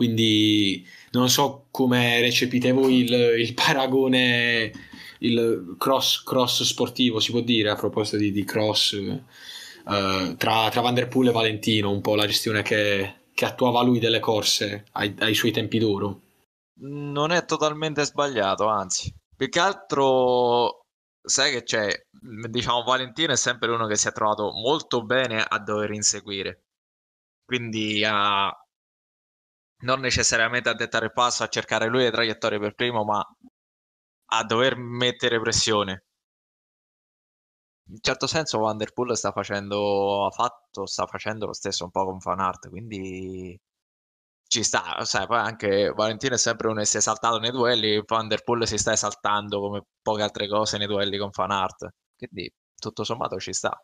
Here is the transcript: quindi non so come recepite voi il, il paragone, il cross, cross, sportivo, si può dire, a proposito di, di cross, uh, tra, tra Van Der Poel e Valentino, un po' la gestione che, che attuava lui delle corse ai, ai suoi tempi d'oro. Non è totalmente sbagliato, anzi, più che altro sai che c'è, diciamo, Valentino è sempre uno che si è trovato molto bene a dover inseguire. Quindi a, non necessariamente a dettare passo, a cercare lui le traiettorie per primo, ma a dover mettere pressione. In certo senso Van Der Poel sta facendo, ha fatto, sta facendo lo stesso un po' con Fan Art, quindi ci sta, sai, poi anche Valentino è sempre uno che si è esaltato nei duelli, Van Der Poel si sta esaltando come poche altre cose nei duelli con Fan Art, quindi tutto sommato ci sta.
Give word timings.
quindi 0.00 0.82
non 1.10 1.28
so 1.28 1.66
come 1.70 2.22
recepite 2.22 2.72
voi 2.72 3.00
il, 3.00 3.12
il 3.12 3.52
paragone, 3.52 4.72
il 5.18 5.76
cross, 5.78 6.22
cross, 6.22 6.62
sportivo, 6.62 7.20
si 7.20 7.32
può 7.32 7.40
dire, 7.40 7.68
a 7.68 7.74
proposito 7.74 8.16
di, 8.16 8.32
di 8.32 8.42
cross, 8.42 8.92
uh, 8.92 10.36
tra, 10.36 10.70
tra 10.70 10.80
Van 10.80 10.94
Der 10.94 11.08
Poel 11.08 11.28
e 11.28 11.32
Valentino, 11.32 11.90
un 11.90 12.00
po' 12.00 12.14
la 12.14 12.26
gestione 12.26 12.62
che, 12.62 13.24
che 13.34 13.44
attuava 13.44 13.82
lui 13.82 13.98
delle 13.98 14.20
corse 14.20 14.86
ai, 14.92 15.14
ai 15.18 15.34
suoi 15.34 15.52
tempi 15.52 15.78
d'oro. 15.78 16.20
Non 16.78 17.30
è 17.30 17.44
totalmente 17.44 18.02
sbagliato, 18.06 18.68
anzi, 18.68 19.14
più 19.36 19.50
che 19.50 19.60
altro 19.60 20.86
sai 21.20 21.52
che 21.52 21.62
c'è, 21.62 21.90
diciamo, 22.48 22.84
Valentino 22.84 23.34
è 23.34 23.36
sempre 23.36 23.70
uno 23.70 23.86
che 23.86 23.96
si 23.96 24.08
è 24.08 24.12
trovato 24.12 24.50
molto 24.50 25.04
bene 25.04 25.44
a 25.46 25.58
dover 25.58 25.90
inseguire. 25.90 26.62
Quindi 27.44 28.02
a, 28.02 28.50
non 29.80 30.00
necessariamente 30.00 30.68
a 30.68 30.74
dettare 30.74 31.12
passo, 31.12 31.42
a 31.42 31.48
cercare 31.48 31.88
lui 31.88 32.02
le 32.02 32.10
traiettorie 32.10 32.58
per 32.58 32.74
primo, 32.74 33.04
ma 33.04 33.22
a 34.32 34.44
dover 34.44 34.76
mettere 34.76 35.40
pressione. 35.40 36.04
In 37.90 37.98
certo 38.00 38.26
senso 38.26 38.58
Van 38.58 38.76
Der 38.78 38.92
Poel 38.92 39.16
sta 39.16 39.32
facendo, 39.32 40.24
ha 40.26 40.30
fatto, 40.30 40.86
sta 40.86 41.06
facendo 41.06 41.46
lo 41.46 41.52
stesso 41.52 41.84
un 41.84 41.90
po' 41.90 42.04
con 42.04 42.20
Fan 42.20 42.38
Art, 42.40 42.68
quindi 42.68 43.58
ci 44.46 44.62
sta, 44.62 45.04
sai, 45.04 45.26
poi 45.26 45.38
anche 45.38 45.90
Valentino 45.90 46.34
è 46.34 46.38
sempre 46.38 46.68
uno 46.68 46.80
che 46.80 46.86
si 46.86 46.96
è 46.96 46.98
esaltato 47.00 47.38
nei 47.38 47.50
duelli, 47.50 48.02
Van 48.06 48.28
Der 48.28 48.42
Poel 48.44 48.66
si 48.66 48.78
sta 48.78 48.92
esaltando 48.92 49.60
come 49.60 49.82
poche 50.02 50.22
altre 50.22 50.48
cose 50.48 50.78
nei 50.78 50.86
duelli 50.86 51.18
con 51.18 51.32
Fan 51.32 51.50
Art, 51.50 51.88
quindi 52.16 52.52
tutto 52.76 53.04
sommato 53.04 53.38
ci 53.38 53.52
sta. 53.52 53.76